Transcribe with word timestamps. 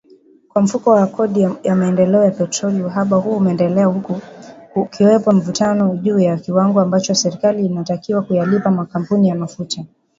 Kwa 0.49 0.61
Mfuko 0.61 0.89
wa 0.91 1.07
Kodi 1.07 1.47
ya 1.63 1.75
Maendeleo 1.75 2.23
ya 2.23 2.31
Petroli 2.31 2.83
uhaba 2.83 3.17
huo 3.17 3.37
umeendelea 3.37 3.85
huku 3.85 4.21
kukiwepo 4.73 5.31
mivutano 5.31 5.95
juu 5.95 6.19
ya 6.19 6.37
kiwango 6.37 6.81
ambacho 6.81 7.15
serikali 7.15 7.65
inatakiwa 7.65 8.21
kuyalipa 8.21 8.71
makampuni 8.71 9.29
ya 9.29 9.35
mafuta. 9.35 9.85